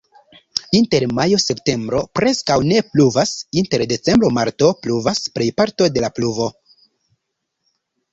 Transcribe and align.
Inter 0.77 1.03
majo-septembro 1.17 1.99
preskaŭ 2.19 2.55
ne 2.71 2.79
pluvas, 2.93 3.33
inter 3.61 3.83
decembro-marto 3.91 4.71
pluvas 4.87 5.21
plejparto 5.37 5.91
de 5.99 6.05
la 6.07 6.11
pluvo. 6.21 6.49